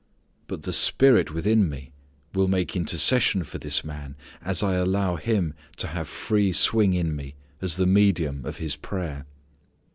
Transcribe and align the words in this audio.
But 0.47 0.63
the 0.63 0.73
Spirit 0.73 1.29
within 1.31 1.69
me 1.69 1.91
will 2.33 2.47
make 2.47 2.75
intercession 2.75 3.43
for 3.43 3.59
this 3.59 3.83
man 3.85 4.15
as 4.43 4.63
I 4.63 4.73
allow 4.73 5.15
Him 5.17 5.53
to 5.77 5.85
have 5.85 6.07
free 6.07 6.51
swing 6.53 6.95
in 6.95 7.15
me 7.15 7.35
as 7.61 7.75
the 7.75 7.85
medium 7.85 8.43
of 8.43 8.57
His 8.57 8.75
prayer. 8.75 9.27